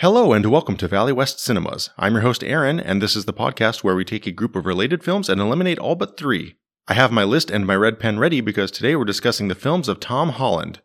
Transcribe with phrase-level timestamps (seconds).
[0.00, 1.90] Hello and welcome to Valley West Cinemas.
[1.98, 4.64] I'm your host Aaron, and this is the podcast where we take a group of
[4.64, 6.54] related films and eliminate all but three.
[6.86, 9.88] I have my list and my red pen ready because today we're discussing the films
[9.88, 10.82] of Tom Holland.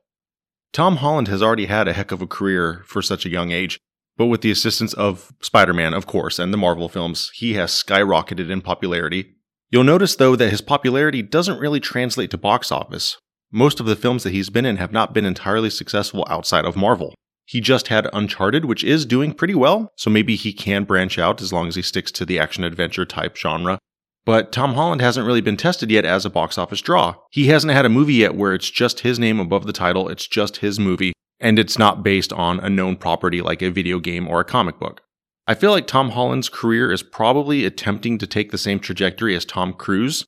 [0.72, 3.78] Tom Holland has already had a heck of a career for such a young age,
[4.18, 7.70] but with the assistance of Spider Man, of course, and the Marvel films, he has
[7.72, 9.36] skyrocketed in popularity.
[9.70, 13.20] You'll notice, though, that his popularity doesn't really translate to box office.
[13.52, 16.76] Most of the films that he's been in have not been entirely successful outside of
[16.76, 17.14] Marvel.
[17.46, 21.42] He just had Uncharted, which is doing pretty well, so maybe he can branch out
[21.42, 23.80] as long as he sticks to the action adventure type genre.
[24.26, 27.16] But Tom Holland hasn't really been tested yet as a box office draw.
[27.32, 30.26] He hasn't had a movie yet where it's just his name above the title, it's
[30.26, 34.28] just his movie, and it's not based on a known property like a video game
[34.28, 35.02] or a comic book.
[35.46, 39.44] I feel like Tom Holland's career is probably attempting to take the same trajectory as
[39.44, 40.24] Tom Cruise,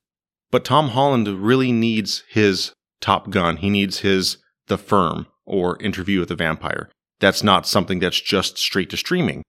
[0.50, 3.56] but Tom Holland really needs his Top Gun.
[3.56, 4.36] He needs his
[4.66, 9.42] The Firm or Interview with a Vampire that's not something that's just straight to streaming.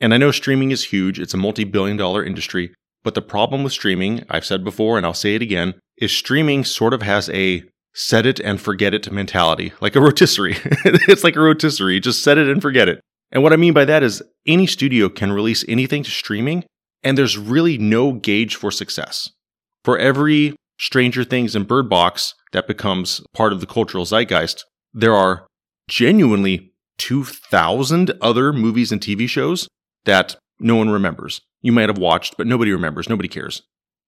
[0.00, 3.62] And I know streaming is huge, it's a multi billion dollar industry, but the problem
[3.62, 7.28] with streaming, I've said before and I'll say it again, is streaming sort of has
[7.30, 10.56] a set it and forget it mentality, like a rotisserie.
[10.84, 13.00] it's like a rotisserie, just set it and forget it.
[13.32, 16.64] And what I mean by that is any studio can release anything to streaming,
[17.02, 19.30] and there's really no gauge for success.
[19.84, 25.14] For every Stranger Things and Bird Box that becomes part of the cultural zeitgeist, there
[25.14, 25.46] are
[25.88, 26.69] genuinely
[27.00, 29.66] 2,000 other movies and TV shows
[30.04, 31.40] that no one remembers.
[31.62, 33.08] You might have watched, but nobody remembers.
[33.08, 33.62] Nobody cares.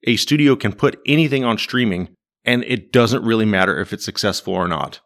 [0.05, 2.11] A studio can put anything on streaming,
[2.45, 5.01] and it doesn't really matter if it's successful or not.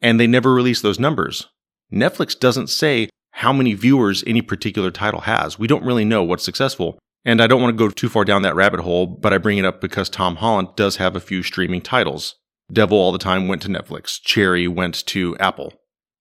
[0.00, 1.46] And they never release those numbers.
[1.92, 5.58] Netflix doesn't say how many viewers any particular title has.
[5.58, 6.98] We don't really know what's successful.
[7.22, 9.58] And I don't want to go too far down that rabbit hole, but I bring
[9.58, 12.36] it up because Tom Holland does have a few streaming titles.
[12.72, 14.18] Devil All the Time went to Netflix.
[14.22, 15.74] Cherry went to Apple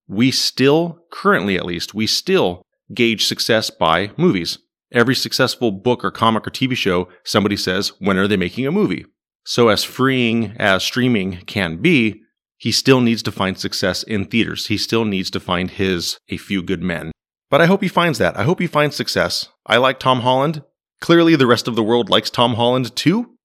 [0.08, 4.59] we still, currently at least, we still gauge success by movies.
[4.92, 8.72] Every successful book or comic or TV show, somebody says, when are they making a
[8.72, 9.06] movie?
[9.44, 12.21] So, as freeing as streaming can be,
[12.58, 14.67] he still needs to find success in theaters.
[14.67, 17.11] He still needs to find his A Few Good Men.
[17.49, 18.38] But I hope he finds that.
[18.38, 19.49] I hope he finds success.
[19.65, 20.64] I like Tom Holland.
[21.02, 23.36] Clearly, the rest of the world likes Tom Holland too.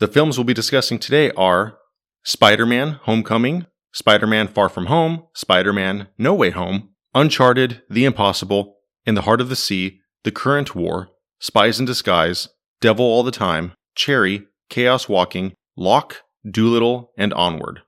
[0.00, 1.78] The films we'll be discussing today are
[2.24, 8.04] Spider Man Homecoming, Spider Man Far From Home, Spider Man No Way Home, Uncharted, The
[8.04, 12.48] Impossible, In the Heart of the Sea, The Current War, Spies in Disguise,
[12.80, 17.82] Devil All the Time, Cherry, Chaos Walking, Locke, Dolittle, and Onward.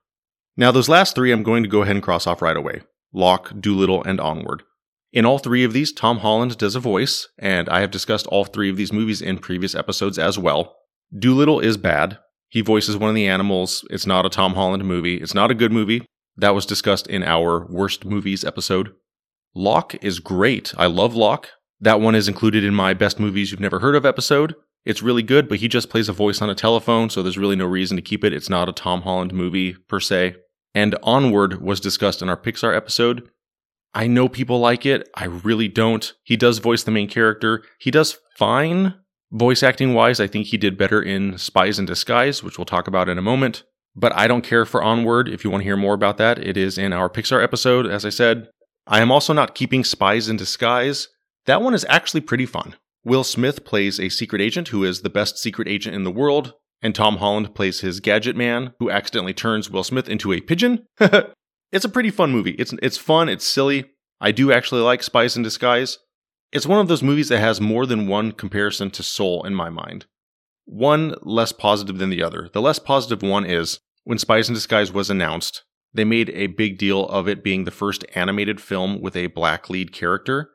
[0.55, 3.51] Now, those last three I'm going to go ahead and cross off right away Locke,
[3.59, 4.63] Dolittle, and Onward.
[5.11, 8.45] In all three of these, Tom Holland does a voice, and I have discussed all
[8.45, 10.77] three of these movies in previous episodes as well.
[11.19, 12.17] Dolittle is bad,
[12.49, 13.85] he voices one of the animals.
[13.89, 15.17] It's not a Tom Holland movie.
[15.17, 16.05] It's not a good movie.
[16.35, 18.93] That was discussed in our worst movies episode.
[19.55, 20.73] Locke is great.
[20.77, 21.49] I love Locke.
[21.79, 24.55] That one is included in my best movies you've never heard of episode.
[24.85, 27.55] It's really good, but he just plays a voice on a telephone, so there's really
[27.55, 28.33] no reason to keep it.
[28.33, 30.35] It's not a Tom Holland movie per se.
[30.73, 33.29] And Onward was discussed in our Pixar episode.
[33.93, 35.09] I know people like it.
[35.15, 36.13] I really don't.
[36.23, 37.63] He does voice the main character.
[37.79, 38.93] He does fine,
[39.31, 42.87] Voice acting wise, I think he did better in Spies in Disguise, which we'll talk
[42.87, 43.63] about in a moment.
[43.95, 45.27] But I don't care for Onward.
[45.27, 48.05] If you want to hear more about that, it is in our Pixar episode, as
[48.05, 48.47] I said.
[48.85, 51.09] I am also not keeping Spies in Disguise.
[51.45, 52.75] That one is actually pretty fun.
[53.03, 56.53] Will Smith plays a secret agent who is the best secret agent in the world,
[56.81, 60.85] and Tom Holland plays his gadget man who accidentally turns Will Smith into a pigeon.
[60.99, 62.51] it's a pretty fun movie.
[62.51, 63.91] It's it's fun, it's silly.
[64.21, 65.99] I do actually like Spies in Disguise.
[66.51, 69.69] It's one of those movies that has more than one comparison to Soul in my
[69.69, 70.05] mind.
[70.65, 72.49] One less positive than the other.
[72.53, 75.63] The less positive one is when Spies in Disguise was announced,
[75.93, 79.69] they made a big deal of it being the first animated film with a black
[79.69, 80.51] lead character,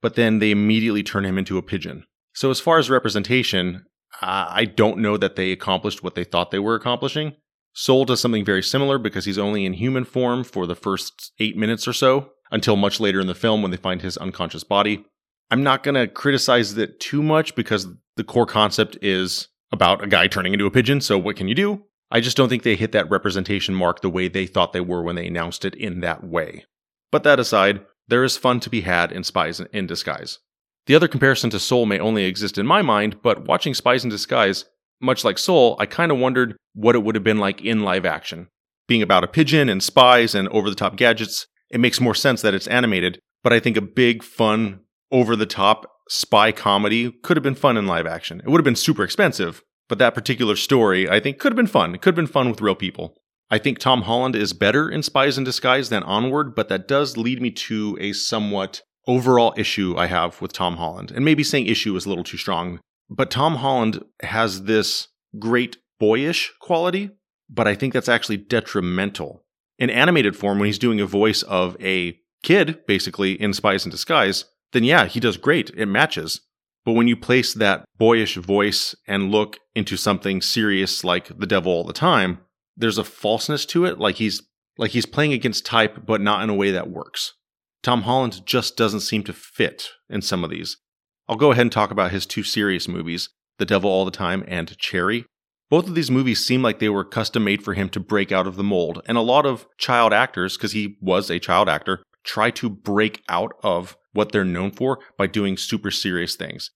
[0.00, 2.04] but then they immediately turn him into a pigeon.
[2.34, 3.84] So, as far as representation,
[4.20, 7.34] I don't know that they accomplished what they thought they were accomplishing.
[7.72, 11.56] Soul does something very similar because he's only in human form for the first eight
[11.56, 15.04] minutes or so, until much later in the film when they find his unconscious body.
[15.50, 20.06] I'm not going to criticize it too much because the core concept is about a
[20.06, 21.00] guy turning into a pigeon.
[21.00, 21.84] So what can you do?
[22.10, 25.02] I just don't think they hit that representation mark the way they thought they were
[25.02, 26.64] when they announced it in that way.
[27.10, 30.38] But that aside, there is fun to be had in Spies in Disguise.
[30.86, 34.10] The other comparison to Soul may only exist in my mind, but watching Spies in
[34.10, 34.64] Disguise,
[35.00, 38.06] much like Soul, I kind of wondered what it would have been like in live
[38.06, 38.48] action.
[38.86, 42.42] Being about a pigeon and spies and over the top gadgets, it makes more sense
[42.42, 47.36] that it's animated, but I think a big, fun, over the top spy comedy could
[47.36, 48.40] have been fun in live action.
[48.40, 51.66] It would have been super expensive, but that particular story I think could have been
[51.66, 51.94] fun.
[51.94, 53.16] It could have been fun with real people.
[53.50, 57.16] I think Tom Holland is better in Spies in Disguise than Onward, but that does
[57.16, 61.12] lead me to a somewhat overall issue I have with Tom Holland.
[61.12, 65.76] And maybe saying issue is a little too strong, but Tom Holland has this great
[66.00, 67.10] boyish quality,
[67.48, 69.44] but I think that's actually detrimental.
[69.78, 73.90] In animated form, when he's doing a voice of a kid, basically in Spies in
[73.90, 75.70] Disguise, then yeah, he does great.
[75.76, 76.40] It matches.
[76.84, 81.72] But when you place that boyish voice and look into something serious like the devil
[81.72, 82.38] all the time,
[82.76, 84.42] there's a falseness to it, like he's
[84.78, 87.32] like he's playing against type, but not in a way that works.
[87.82, 90.76] Tom Holland just doesn't seem to fit in some of these.
[91.28, 94.44] I'll go ahead and talk about his two serious movies, The Devil All the Time
[94.46, 95.24] and Cherry.
[95.70, 98.46] Both of these movies seem like they were custom made for him to break out
[98.46, 102.02] of the mold, and a lot of child actors, because he was a child actor,
[102.22, 106.70] try to break out of what they're known for by doing super serious things.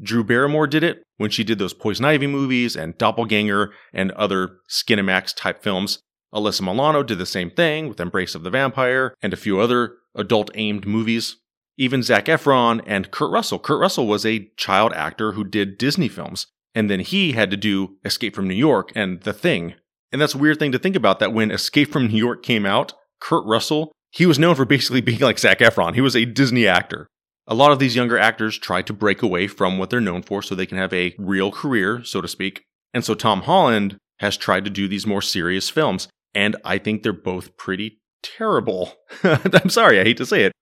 [0.00, 4.58] Drew Barrymore did it when she did those Poison Ivy movies and Doppelganger and other
[4.68, 6.00] Skinamax type films.
[6.34, 9.94] Alyssa Milano did the same thing with Embrace of the Vampire and a few other
[10.14, 11.36] adult aimed movies.
[11.78, 13.58] Even Zac Efron and Kurt Russell.
[13.58, 17.56] Kurt Russell was a child actor who did Disney films, and then he had to
[17.56, 19.74] do Escape from New York and The Thing.
[20.12, 22.64] And that's a weird thing to think about that when Escape from New York came
[22.64, 25.94] out, Kurt Russell, he was known for basically being like Zac Efron.
[25.94, 27.06] He was a Disney actor.
[27.46, 30.42] A lot of these younger actors try to break away from what they're known for
[30.42, 32.64] so they can have a real career, so to speak.
[32.92, 37.02] And so Tom Holland has tried to do these more serious films, and I think
[37.02, 38.94] they're both pretty terrible.
[39.22, 40.52] I'm sorry, I hate to say it.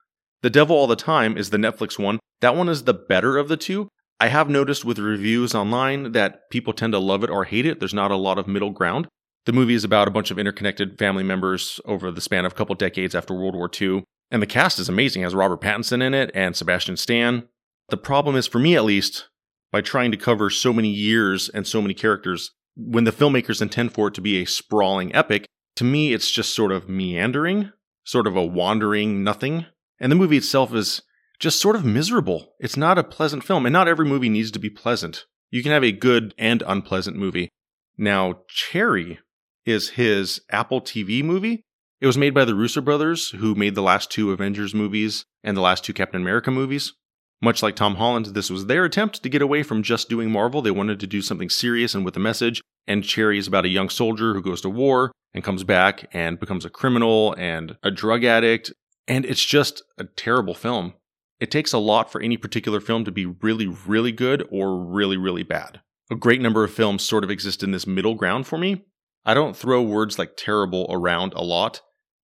[0.43, 2.19] The Devil All the Time is the Netflix one.
[2.41, 3.88] That one is the better of the two.
[4.20, 7.79] I have noticed with reviews online that people tend to love it or hate it.
[7.79, 9.08] There's not a lot of middle ground.
[9.46, 12.55] The movie is about a bunch of interconnected family members over the span of a
[12.55, 14.05] couple decades after World War II.
[14.31, 15.20] And the cast is amazing.
[15.23, 17.46] It has Robert Pattinson in it and Sebastian Stan.
[17.91, 19.29] The problem is, for me at least,
[19.70, 23.93] by trying to cover so many years and so many characters, when the filmmakers intend
[23.93, 25.46] for it to be a sprawling epic,
[25.76, 27.70] to me, it's just sort of meandering,
[28.05, 29.67] sort of a wandering nothing.
[30.00, 31.02] And the movie itself is
[31.38, 32.55] just sort of miserable.
[32.61, 35.26] It's not a pleasant film, and not every movie needs to be pleasant.
[35.50, 37.50] You can have a good and unpleasant movie.
[37.99, 39.19] Now, Cherry
[39.67, 41.63] is his Apple TV movie.
[42.01, 45.57] It was made by the Russo brothers, who made the last two Avengers movies and
[45.57, 46.93] the last two Captain America movies.
[47.41, 50.63] Much like Tom Holland, this was their attempt to get away from just doing Marvel.
[50.63, 52.63] They wanted to do something serious and with a message.
[52.87, 56.39] And Cherry is about a young soldier who goes to war and comes back and
[56.39, 58.73] becomes a criminal and a drug addict.
[59.07, 60.95] And it's just a terrible film.
[61.41, 65.17] It takes a lot for any particular film to be really, really good or really,
[65.17, 65.81] really bad.
[66.11, 68.85] A great number of films sort of exist in this middle ground for me.
[69.25, 71.81] I don't throw words like terrible around a lot,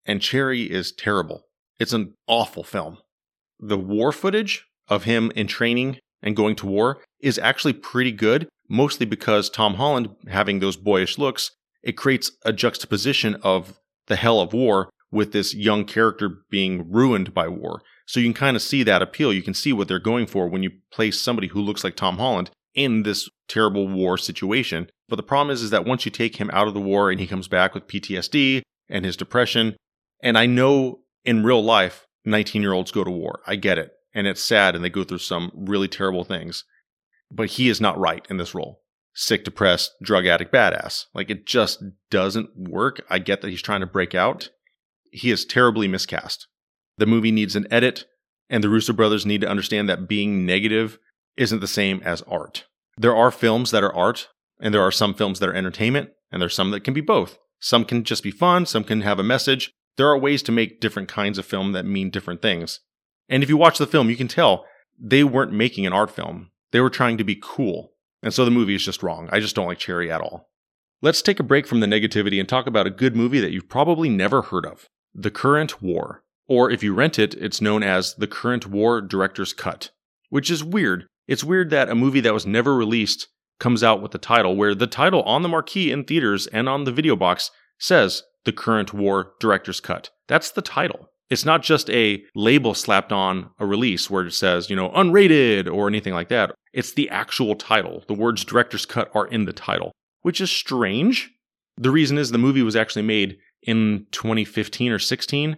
[0.04, 1.42] and Cherry is terrible.
[1.78, 2.98] It's an awful film.
[3.58, 8.48] The war footage of him in training and going to war is actually pretty good,
[8.68, 11.50] mostly because Tom Holland having those boyish looks
[11.82, 17.34] it creates a juxtaposition of the hell of war with this young character being ruined
[17.34, 17.82] by war.
[18.06, 19.32] So you can kind of see that appeal.
[19.32, 22.18] You can see what they're going for when you place somebody who looks like Tom
[22.18, 24.88] Holland in this terrible war situation.
[25.12, 27.20] But the problem is, is that once you take him out of the war and
[27.20, 29.76] he comes back with PTSD and his depression,
[30.22, 33.42] and I know in real life, 19 year olds go to war.
[33.46, 33.90] I get it.
[34.14, 36.64] And it's sad and they go through some really terrible things.
[37.30, 38.80] But he is not right in this role
[39.12, 41.04] sick, depressed, drug addict badass.
[41.12, 43.04] Like it just doesn't work.
[43.10, 44.48] I get that he's trying to break out.
[45.10, 46.46] He is terribly miscast.
[46.96, 48.06] The movie needs an edit,
[48.48, 50.98] and the Russo brothers need to understand that being negative
[51.36, 52.64] isn't the same as art.
[52.96, 54.28] There are films that are art,
[54.62, 57.36] and there are some films that are entertainment, and there's some that can be both.
[57.58, 59.72] Some can just be fun, some can have a message.
[59.96, 62.80] There are ways to make different kinds of film that mean different things.
[63.28, 64.64] And if you watch the film, you can tell
[64.98, 66.50] they weren't making an art film.
[66.70, 67.92] They were trying to be cool.
[68.22, 69.28] And so the movie is just wrong.
[69.32, 70.48] I just don't like Cherry at all.
[71.02, 73.68] Let's take a break from the negativity and talk about a good movie that you've
[73.68, 76.22] probably never heard of The Current War.
[76.46, 79.90] Or if you rent it, it's known as The Current War Director's Cut,
[80.28, 81.06] which is weird.
[81.26, 83.28] It's weird that a movie that was never released
[83.62, 86.82] comes out with the title, where the title on the marquee in theaters and on
[86.82, 90.10] the video box says The Current War Director's Cut.
[90.26, 91.08] That's the title.
[91.30, 95.72] It's not just a label slapped on a release where it says, you know, unrated
[95.72, 96.54] or anything like that.
[96.72, 98.02] It's the actual title.
[98.08, 99.92] The words director's cut are in the title,
[100.22, 101.30] which is strange.
[101.76, 105.56] The reason is the movie was actually made in 2015 or 16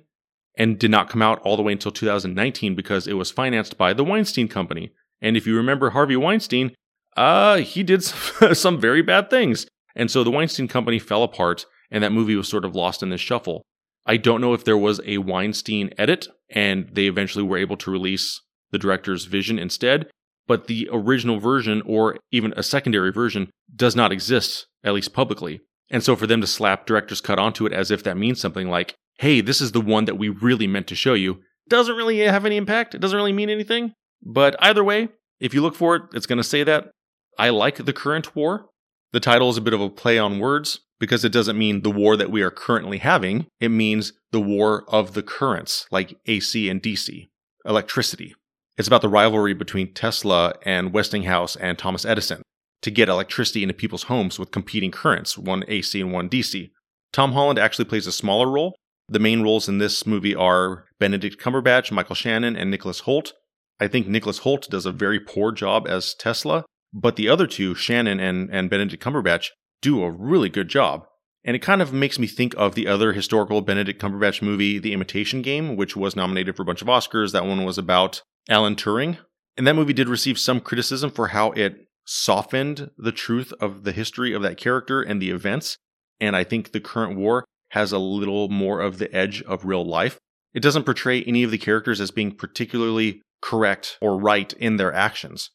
[0.57, 3.95] and did not come out all the way until 2019 because it was financed by
[3.95, 4.93] the Weinstein Company.
[5.21, 6.73] And if you remember Harvey Weinstein,
[7.17, 8.03] uh, he did
[8.53, 9.67] some very bad things.
[9.95, 13.11] And so the Weinstein Company fell apart and that movie was sort of lost in
[13.11, 13.63] the shuffle.
[14.07, 17.91] I don't know if there was a Weinstein edit and they eventually were able to
[17.91, 18.41] release
[18.71, 20.11] the director's vision instead,
[20.47, 25.61] but the original version or even a secondary version does not exist, at least publicly.
[25.91, 28.69] And so for them to slap director's cut onto it as if that means something
[28.69, 32.19] like, hey, this is the one that we really meant to show you, doesn't really
[32.19, 32.95] have any impact.
[32.95, 33.93] It doesn't really mean anything.
[34.23, 35.09] But either way,
[35.41, 36.91] if you look for it, it's going to say that.
[37.39, 38.67] I like the current war.
[39.13, 41.91] The title is a bit of a play on words because it doesn't mean the
[41.91, 43.47] war that we are currently having.
[43.61, 47.29] It means the war of the currents, like AC and DC,
[47.65, 48.35] electricity.
[48.77, 52.43] It's about the rivalry between Tesla and Westinghouse and Thomas Edison
[52.83, 56.71] to get electricity into people's homes with competing currents, one AC and one DC.
[57.13, 58.75] Tom Holland actually plays a smaller role.
[59.09, 63.33] The main roles in this movie are Benedict Cumberbatch, Michael Shannon, and Nicholas Hoult.
[63.79, 67.75] I think Nicholas Hoult does a very poor job as Tesla, but the other two,
[67.75, 69.49] Shannon and, and Benedict Cumberbatch,
[69.83, 71.07] do a really good job.
[71.45, 74.95] And it kind of makes me think of the other historical Benedict Cumberbatch movie, The
[74.95, 77.33] Imitation Game, which was nominated for a bunch of Oscars.
[77.33, 79.19] That one was about Alan Turing.
[79.57, 83.93] And that movie did receive some criticism for how it softened the truth of the
[83.93, 85.77] history of that character and the events.
[86.21, 89.85] And I think the current war has a little more of the edge of real
[89.85, 90.19] life.
[90.55, 94.93] It doesn't portray any of the characters as being particularly correct or right in their
[94.93, 95.51] actions.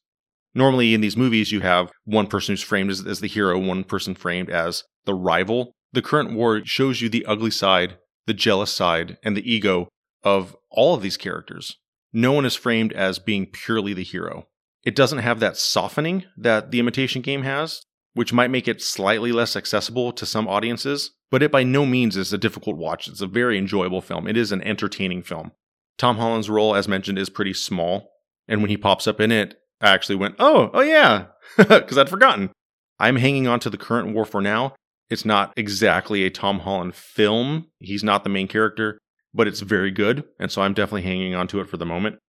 [0.56, 3.84] Normally, in these movies, you have one person who's framed as, as the hero, one
[3.84, 5.74] person framed as the rival.
[5.94, 9.88] The current war shows you the ugly side, the jealous side, and the ego
[10.24, 11.78] of all of these characters.
[12.12, 14.48] No one is framed as being purely the hero.
[14.84, 17.82] It doesn't have that softening that the imitation game has,
[18.14, 22.18] which might make it slightly less accessible to some audiences, but it by no means
[22.18, 23.08] is a difficult watch.
[23.08, 24.28] It's a very enjoyable film.
[24.28, 25.52] It is an entertaining film.
[25.98, 28.10] Tom Holland's role, as mentioned, is pretty small,
[28.48, 31.26] and when he pops up in it, I actually went, oh, oh yeah,
[31.58, 32.52] because I'd forgotten.
[33.00, 34.76] I'm hanging on to the current war for now.
[35.10, 37.68] It's not exactly a Tom Holland film.
[37.80, 39.00] He's not the main character,
[39.34, 42.20] but it's very good, and so I'm definitely hanging on to it for the moment.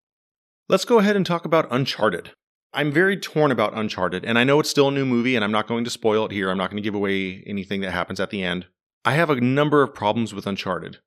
[0.69, 2.31] Let's go ahead and talk about Uncharted.
[2.73, 5.51] I'm very torn about Uncharted, and I know it's still a new movie, and I'm
[5.51, 6.51] not going to spoil it here.
[6.51, 8.67] I'm not going to give away anything that happens at the end.
[9.05, 10.99] I have a number of problems with Uncharted.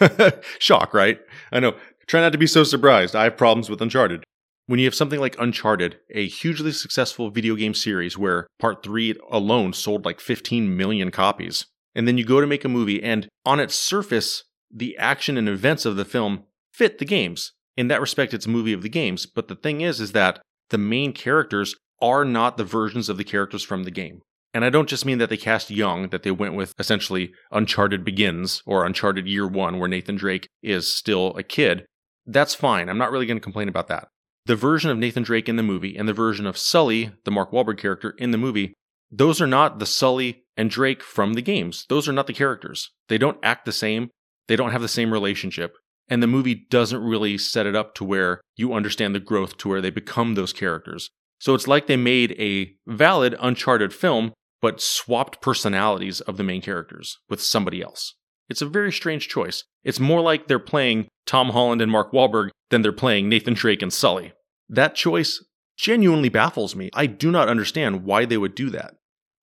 [0.58, 1.20] Shock, right?
[1.52, 1.76] I know.
[2.08, 3.14] Try not to be so surprised.
[3.14, 4.24] I have problems with Uncharted.
[4.66, 9.16] When you have something like Uncharted, a hugely successful video game series where part 3
[9.30, 11.66] alone sold like 15 million copies,
[11.96, 15.48] and then you go to make a movie, and on its surface, the action and
[15.48, 17.52] events of the film fit the games.
[17.76, 19.26] In that respect, it's a movie of the games.
[19.26, 20.40] But the thing is, is that
[20.70, 24.20] the main characters are not the versions of the characters from the game.
[24.54, 28.04] And I don't just mean that they cast young, that they went with essentially Uncharted
[28.04, 31.84] Begins or Uncharted Year One, where Nathan Drake is still a kid.
[32.26, 32.88] That's fine.
[32.88, 34.08] I'm not really going to complain about that.
[34.46, 37.52] The version of Nathan Drake in the movie and the version of Sully, the Mark
[37.52, 38.74] Wahlberg character in the movie,
[39.10, 41.86] those are not the Sully and Drake from the games.
[41.88, 42.90] Those are not the characters.
[43.08, 44.10] They don't act the same.
[44.48, 45.76] They don't have the same relationship.
[46.08, 49.68] And the movie doesn't really set it up to where you understand the growth to
[49.68, 51.08] where they become those characters.
[51.38, 56.62] So it's like they made a valid Uncharted film, but swapped personalities of the main
[56.62, 58.14] characters with somebody else.
[58.52, 59.64] It's a very strange choice.
[59.82, 63.80] It's more like they're playing Tom Holland and Mark Wahlberg than they're playing Nathan Drake
[63.80, 64.34] and Sully.
[64.68, 65.42] That choice
[65.78, 66.90] genuinely baffles me.
[66.92, 68.92] I do not understand why they would do that.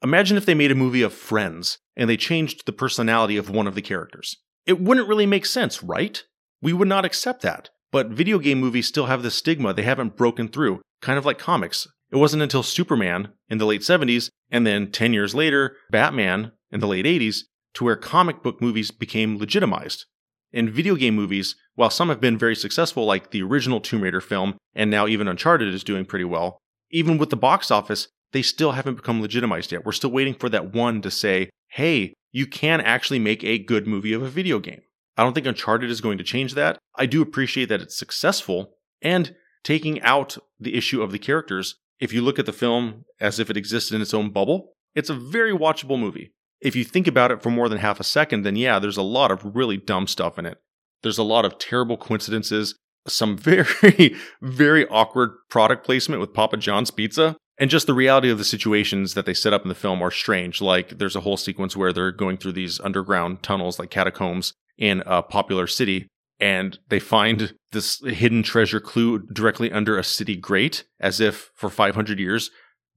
[0.03, 3.65] Imagine if they made a movie of Friends and they changed the personality of one
[3.65, 4.37] of the characters.
[4.67, 6.23] It wouldn't really make sense, right?
[6.61, 7.71] We would not accept that.
[7.91, 11.39] But video game movies still have the stigma they haven't broken through, kind of like
[11.39, 11.87] comics.
[12.11, 16.79] It wasn't until Superman in the late 70s and then 10 years later, Batman in
[16.79, 20.05] the late 80s, to where comic book movies became legitimized.
[20.51, 24.21] And video game movies, while some have been very successful, like the original Tomb Raider
[24.21, 26.57] film, and now even Uncharted is doing pretty well,
[26.91, 29.85] even with the box office, they still haven't become legitimized yet.
[29.85, 33.87] We're still waiting for that one to say, hey, you can actually make a good
[33.87, 34.81] movie of a video game.
[35.17, 36.77] I don't think Uncharted is going to change that.
[36.95, 41.75] I do appreciate that it's successful and taking out the issue of the characters.
[41.99, 45.09] If you look at the film as if it existed in its own bubble, it's
[45.09, 46.33] a very watchable movie.
[46.61, 49.01] If you think about it for more than half a second, then yeah, there's a
[49.01, 50.59] lot of really dumb stuff in it.
[51.03, 52.75] There's a lot of terrible coincidences,
[53.07, 57.37] some very, very awkward product placement with Papa John's Pizza.
[57.57, 60.11] And just the reality of the situations that they set up in the film are
[60.11, 60.61] strange.
[60.61, 65.03] Like there's a whole sequence where they're going through these underground tunnels, like catacombs, in
[65.05, 66.07] a popular city,
[66.39, 71.69] and they find this hidden treasure clue directly under a city grate, as if for
[71.69, 72.49] 500 years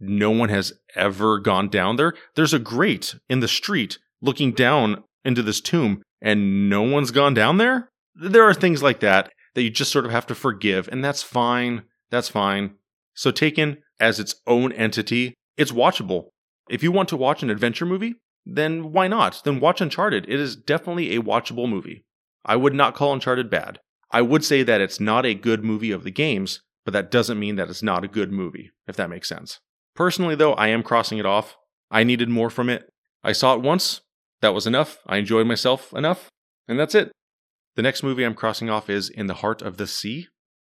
[0.02, 2.14] no one has ever gone down there.
[2.35, 7.35] There's a grate in the street looking down into this tomb, and no one's gone
[7.35, 7.88] down there.
[8.14, 11.23] There are things like that that you just sort of have to forgive, and that's
[11.23, 11.82] fine.
[12.11, 12.75] That's fine.
[13.14, 16.30] So, taken as its own entity, it's watchable.
[16.68, 19.42] If you want to watch an adventure movie, then why not?
[19.44, 20.25] Then watch Uncharted.
[20.28, 22.04] It is definitely a watchable movie.
[22.44, 23.78] I would not call Uncharted bad.
[24.11, 27.38] I would say that it's not a good movie of the games, but that doesn't
[27.38, 29.61] mean that it's not a good movie, if that makes sense.
[29.94, 31.56] Personally, though, I am crossing it off.
[31.90, 32.88] I needed more from it.
[33.22, 34.00] I saw it once.
[34.40, 34.99] That was enough.
[35.06, 36.28] I enjoyed myself enough.
[36.66, 37.12] And that's it.
[37.76, 40.28] The next movie I'm crossing off is In the Heart of the Sea.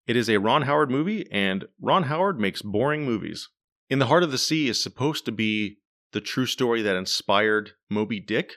[0.07, 3.49] It is a Ron Howard movie, and Ron Howard makes boring movies.
[3.91, 5.79] In the Heart of the Sea is supposed to be
[6.13, 8.53] the true story that inspired Moby Dick.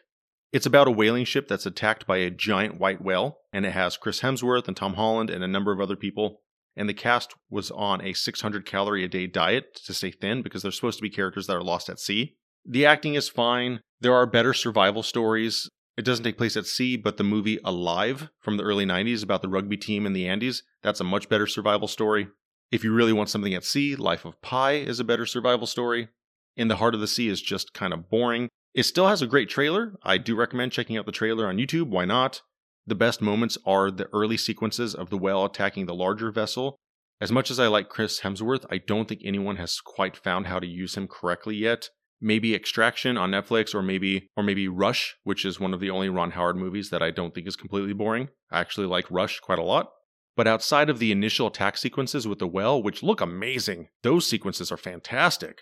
[0.51, 3.98] It's about a whaling ship that's attacked by a giant white whale, and it has
[3.98, 6.42] Chris Hemsworth and Tom Holland and a number of other people.
[6.80, 10.62] And the cast was on a 600 calorie a day diet to stay thin because
[10.62, 12.38] they're supposed to be characters that are lost at sea.
[12.66, 13.82] The acting is fine.
[14.00, 15.70] There are better survival stories.
[15.98, 19.42] It doesn't take place at sea, but the movie Alive from the early 90s about
[19.42, 22.30] the rugby team in the Andes, that's a much better survival story.
[22.72, 26.08] If you really want something at sea, Life of Pi is a better survival story.
[26.56, 28.48] In the Heart of the Sea is just kind of boring.
[28.74, 29.98] It still has a great trailer.
[30.02, 31.90] I do recommend checking out the trailer on YouTube.
[31.90, 32.42] Why not?
[32.89, 36.75] The best moments are the early sequences of the whale attacking the larger vessel.
[37.22, 40.58] As much as I like Chris Hemsworth, I don't think anyone has quite found how
[40.58, 41.89] to use him correctly yet.
[42.19, 46.10] Maybe Extraction on Netflix or maybe or maybe Rush, which is one of the only
[46.10, 48.29] Ron Howard movies that I don't think is completely boring.
[48.50, 49.91] I actually like Rush quite a lot.
[50.36, 54.72] But outside of the initial attack sequences with the whale, which look amazing, those sequences
[54.72, 55.62] are fantastic.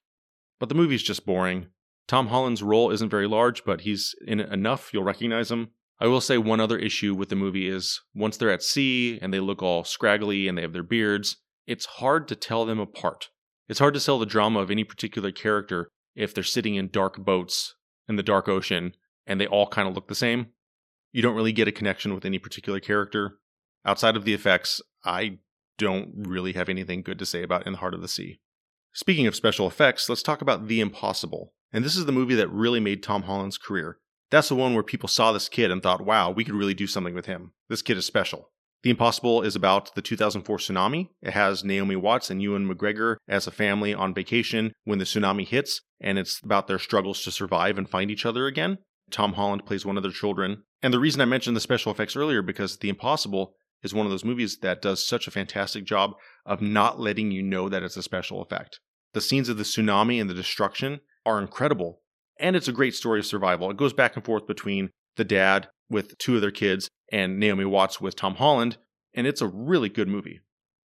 [0.62, 1.72] But the movie's just boring.
[2.08, 5.72] Tom Holland's role isn't very large, but he's in it enough you'll recognize him.
[6.00, 9.34] I will say one other issue with the movie is once they're at sea and
[9.34, 13.30] they look all scraggly and they have their beards, it's hard to tell them apart.
[13.68, 17.18] It's hard to tell the drama of any particular character if they're sitting in dark
[17.18, 17.76] boats
[18.08, 18.94] in the dark ocean
[19.26, 20.48] and they all kind of look the same.
[21.12, 23.40] You don't really get a connection with any particular character.
[23.86, 25.40] Outside of the effects, I
[25.78, 28.40] don't really have anything good to say about In the Heart of the Sea.
[28.94, 31.54] Speaking of special effects, let's talk about The Impossible.
[31.72, 34.00] And this is the movie that really made Tom Holland's career.
[34.30, 36.88] That's the one where people saw this kid and thought, wow, we could really do
[36.88, 37.54] something with him.
[37.70, 38.50] This kid is special.
[38.84, 41.10] The Impossible is about the 2004 tsunami.
[41.22, 45.48] It has Naomi Watts and Ewan McGregor as a family on vacation when the tsunami
[45.48, 48.78] hits, and it's about their struggles to survive and find each other again.
[49.10, 50.64] Tom Holland plays one of their children.
[50.84, 54.12] And the reason I mentioned the special effects earlier because The Impossible is one of
[54.12, 56.12] those movies that does such a fantastic job
[56.46, 58.80] of not letting you know that it's a special effect.
[59.14, 62.02] The scenes of the tsunami and the destruction are incredible.
[62.40, 63.72] And it's a great story of survival.
[63.72, 67.66] It goes back and forth between the dad with two of their kids and Naomi
[67.66, 68.78] Watts with Tom Holland,
[69.14, 70.42] and it's a really good movie.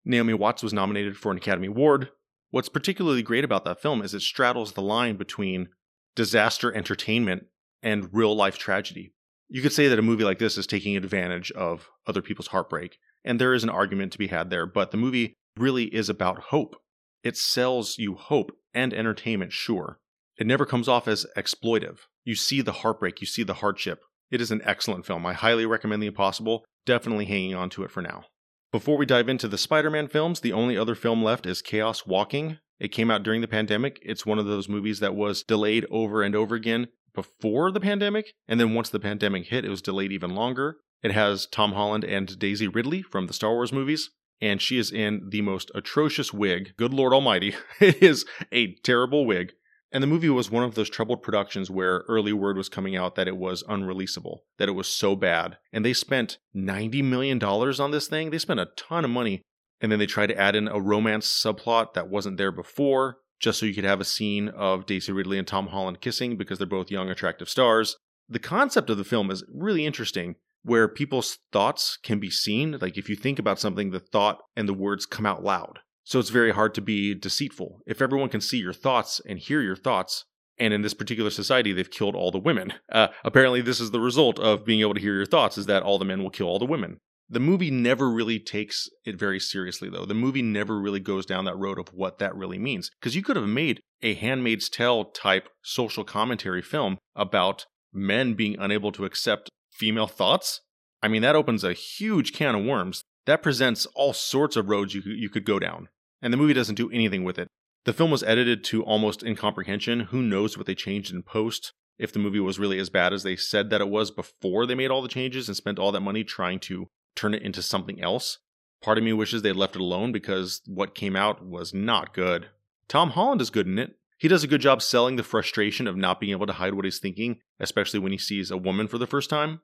[0.05, 2.11] Naomi Watts was nominated for an Academy Award.
[2.51, 5.69] What's particularly great about that film is it straddles the line between
[6.15, 7.47] disaster entertainment
[7.83, 9.13] and real life tragedy.
[9.49, 12.99] You could say that a movie like this is taking advantage of other people's heartbreak,
[13.25, 16.45] and there is an argument to be had there, but the movie really is about
[16.45, 16.77] hope.
[17.23, 19.99] It sells you hope and entertainment, sure.
[20.41, 21.99] It never comes off as exploitive.
[22.25, 24.01] You see the heartbreak, you see the hardship,
[24.31, 25.27] it is an excellent film.
[25.27, 26.65] I highly recommend The Impossible.
[26.87, 28.25] Definitely hanging on to it for now.
[28.73, 32.07] Before we dive into the Spider Man films, the only other film left is Chaos
[32.07, 32.59] Walking.
[32.79, 33.99] It came out during the pandemic.
[34.03, 38.33] It's one of those movies that was delayed over and over again before the pandemic.
[38.47, 40.77] And then once the pandemic hit, it was delayed even longer.
[41.03, 44.11] It has Tom Holland and Daisy Ridley from the Star Wars movies.
[44.41, 46.73] And she is in the most atrocious wig.
[46.79, 47.57] Good Lord Almighty.
[47.81, 49.53] it is a terrible wig.
[49.93, 53.17] And the movie was one of those troubled productions where early word was coming out
[53.17, 55.59] that it was unreleasable, that it was so bad.
[55.73, 58.31] And they spent $90 million on this thing.
[58.31, 59.43] They spent a ton of money.
[59.81, 63.59] And then they tried to add in a romance subplot that wasn't there before, just
[63.59, 66.67] so you could have a scene of Daisy Ridley and Tom Holland kissing because they're
[66.67, 67.97] both young, attractive stars.
[68.29, 72.77] The concept of the film is really interesting, where people's thoughts can be seen.
[72.81, 75.81] Like if you think about something, the thought and the words come out loud.
[76.11, 77.83] So it's very hard to be deceitful.
[77.87, 80.25] If everyone can see your thoughts and hear your thoughts,
[80.59, 82.73] and in this particular society, they've killed all the women.
[82.93, 85.85] Uh, apparently, this is the result of being able to hear your thoughts: is that
[85.85, 86.99] all the men will kill all the women.
[87.29, 90.05] The movie never really takes it very seriously, though.
[90.05, 92.91] The movie never really goes down that road of what that really means.
[93.01, 98.59] Because you could have made a Handmaid's Tale type social commentary film about men being
[98.59, 100.61] unable to accept female thoughts.
[101.01, 103.05] I mean, that opens a huge can of worms.
[103.27, 105.87] That presents all sorts of roads you, you could go down
[106.23, 107.49] and the movie doesn't do anything with it.
[107.85, 110.01] The film was edited to almost incomprehension.
[110.01, 111.73] Who knows what they changed in post?
[111.99, 114.75] If the movie was really as bad as they said that it was before they
[114.75, 118.01] made all the changes and spent all that money trying to turn it into something
[118.01, 118.39] else.
[118.83, 122.49] Part of me wishes they'd left it alone because what came out was not good.
[122.89, 123.97] Tom Holland is good in it.
[124.17, 126.85] He does a good job selling the frustration of not being able to hide what
[126.85, 129.61] he's thinking, especially when he sees a woman for the first time.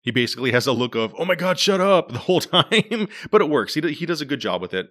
[0.00, 3.08] He basically has a look of, oh my god, shut up, the whole time.
[3.30, 3.74] but it works.
[3.74, 4.90] He, he does a good job with it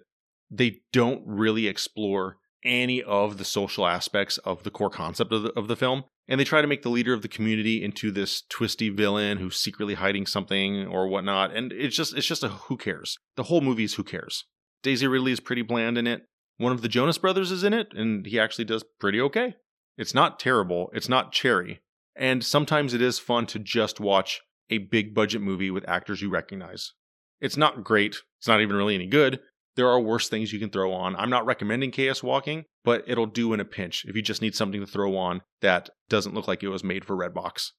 [0.50, 5.52] they don't really explore any of the social aspects of the core concept of the,
[5.52, 6.04] of the film.
[6.28, 9.56] And they try to make the leader of the community into this twisty villain who's
[9.56, 11.54] secretly hiding something or whatnot.
[11.54, 13.18] And it's just it's just a who cares.
[13.36, 14.44] The whole movie is who cares.
[14.82, 16.22] Daisy Ridley is pretty bland in it.
[16.58, 19.54] One of the Jonas brothers is in it, and he actually does pretty okay.
[19.96, 20.90] It's not terrible.
[20.92, 21.80] It's not cherry.
[22.16, 26.30] And sometimes it is fun to just watch a big budget movie with actors you
[26.30, 26.92] recognize.
[27.40, 29.40] It's not great, it's not even really any good.
[29.76, 31.14] There are worse things you can throw on.
[31.16, 34.54] I'm not recommending Chaos Walking, but it'll do in a pinch if you just need
[34.54, 37.72] something to throw on that doesn't look like it was made for Redbox.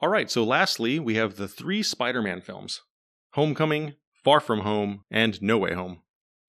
[0.00, 2.80] All right, so lastly, we have the three Spider Man films
[3.34, 6.02] Homecoming, Far From Home, and No Way Home.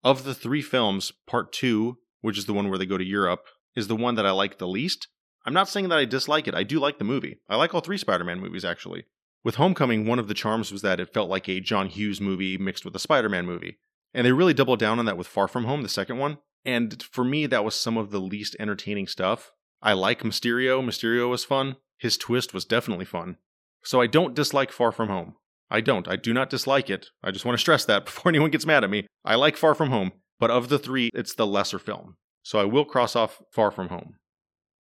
[0.04, 3.46] Of the three films, part two, which is the one where they go to Europe,
[3.76, 5.08] is the one that I like the least.
[5.46, 6.54] I'm not saying that I dislike it.
[6.54, 7.40] I do like the movie.
[7.50, 9.06] I like all three Spider Man movies, actually.
[9.44, 12.58] With Homecoming, one of the charms was that it felt like a John Hughes movie
[12.58, 13.80] mixed with a Spider Man movie.
[14.14, 16.40] And they really doubled down on that with Far From Home, the second one.
[16.66, 19.52] And for me, that was some of the least entertaining stuff.
[19.82, 20.84] I like Mysterio.
[20.84, 21.78] Mysterio was fun.
[21.98, 23.38] His twist was definitely fun.
[23.84, 25.36] So I don't dislike Far From Home.
[25.70, 26.08] I don't.
[26.08, 27.08] I do not dislike it.
[27.24, 29.08] I just want to stress that before anyone gets mad at me.
[29.24, 32.18] I like Far From Home, but of the three, it's the lesser film.
[32.44, 34.16] So I will cross off Far From Home.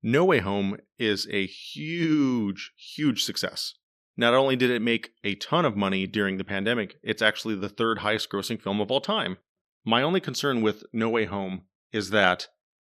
[0.02, 3.74] No Way Home is a huge, huge success.
[4.18, 7.68] Not only did it make a ton of money during the pandemic, it's actually the
[7.68, 9.36] third highest grossing film of all time.
[9.84, 12.48] My only concern with No Way Home is that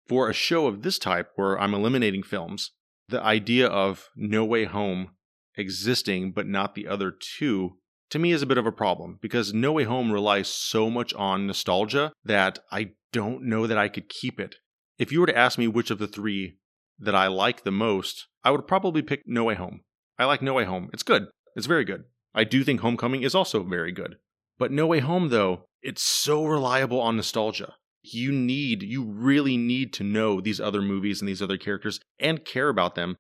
[0.08, 2.72] for a show of this type where I'm eliminating films,
[3.10, 5.10] the idea of No Way Home
[5.58, 7.76] existing but not the other two
[8.12, 11.14] to me is a bit of a problem because No Way Home relies so much
[11.16, 14.56] on nostalgia that I don't know that I could keep it.
[14.98, 16.60] If you were to ask me which of the three
[16.98, 19.82] that I like the most, I would probably pick No Way Home.
[20.20, 20.90] I like No Way Home.
[20.92, 21.28] It's good.
[21.56, 22.04] It's very good.
[22.36, 24.18] I do think Homecoming is also very good.
[24.58, 27.76] But No Way Home, though, it's so reliable on nostalgia.
[28.04, 32.44] You need, you really need to know these other movies and these other characters and
[32.44, 33.16] care about them.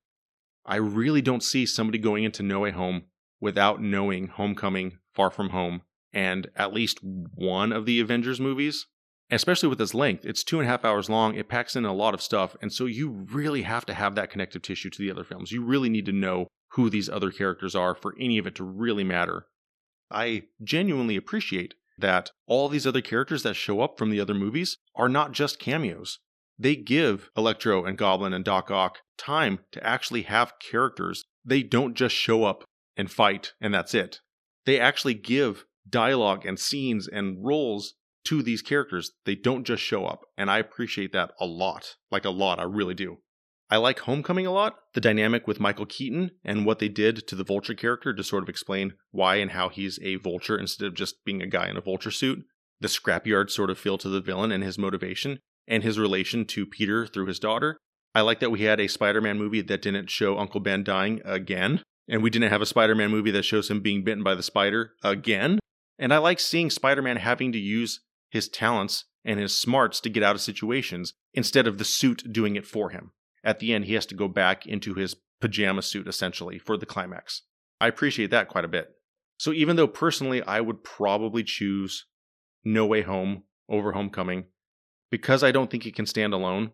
[0.66, 3.04] I really don't see somebody going into No Way Home
[3.40, 5.82] without knowing Homecoming, Far From Home,
[6.12, 8.88] and at least one of the Avengers movies.
[9.32, 11.36] Especially with its length, it's two and a half hours long.
[11.36, 12.58] It packs in a lot of stuff.
[12.62, 15.52] And so you really have to have that connective tissue to the other films.
[15.52, 16.48] You really need to know
[16.80, 19.48] who these other characters are for any of it to really matter.
[20.10, 24.78] I genuinely appreciate that all these other characters that show up from the other movies
[24.96, 26.20] are not just cameos.
[26.58, 31.26] They give Electro and Goblin and Doc Ock time to actually have characters.
[31.44, 32.64] They don't just show up
[32.96, 34.22] and fight and that's it.
[34.66, 39.12] They actually give dialogue and scenes and roles to these characters.
[39.26, 40.22] They don't just show up.
[40.38, 41.96] And I appreciate that a lot.
[42.10, 43.18] Like a lot, I really do.
[43.72, 47.36] I like Homecoming a lot, the dynamic with Michael Keaton and what they did to
[47.36, 50.96] the Vulture character to sort of explain why and how he's a Vulture instead of
[50.96, 52.40] just being a guy in a Vulture suit.
[52.82, 56.66] The scrapyard sort of feel to the villain and his motivation, and his relation to
[56.66, 57.78] Peter through his daughter.
[58.16, 61.22] I like that we had a Spider Man movie that didn't show Uncle Ben dying
[61.24, 64.34] again, and we didn't have a Spider Man movie that shows him being bitten by
[64.34, 65.60] the spider again.
[66.00, 68.00] And I like seeing Spider Man having to use
[68.32, 72.56] his talents and his smarts to get out of situations instead of the suit doing
[72.56, 73.12] it for him
[73.44, 76.86] at the end, he has to go back into his pajama suit essentially for the
[76.86, 77.44] climax.
[77.80, 78.90] I appreciate that quite a bit.
[79.38, 82.06] So even though personally I would probably choose
[82.66, 84.46] No Way Home over Homecoming,
[85.10, 86.72] because I don't think it can stand alone,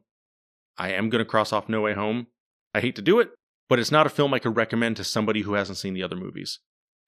[0.77, 2.27] I am going to cross off No Way Home.
[2.73, 3.29] I hate to do it,
[3.69, 6.15] but it's not a film I could recommend to somebody who hasn't seen the other
[6.15, 6.59] movies.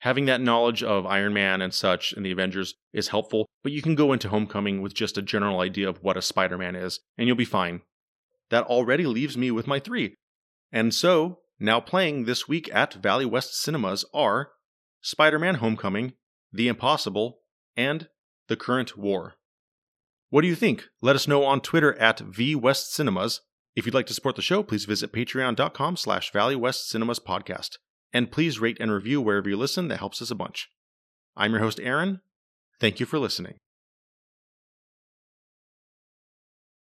[0.01, 3.81] Having that knowledge of Iron Man and such and the Avengers is helpful, but you
[3.81, 6.99] can go into Homecoming with just a general idea of what a Spider Man is,
[7.17, 7.81] and you'll be fine
[8.49, 10.15] that already leaves me with my three.
[10.71, 14.51] And so, now playing this week at Valley West Cinemas are
[15.01, 16.13] Spider Man Homecoming,
[16.51, 17.39] The Impossible,
[17.75, 18.09] and
[18.47, 19.35] The Current War.
[20.29, 20.85] What do you think?
[21.01, 23.39] Let us know on Twitter at VWestCinemas.
[23.75, 27.77] If you'd like to support the show, please visit patreon.com slash Valley West Cinemas podcast.
[28.11, 30.69] And please rate and review wherever you listen, that helps us a bunch.
[31.35, 32.21] I'm your host, Aaron.
[32.79, 33.59] Thank you for listening.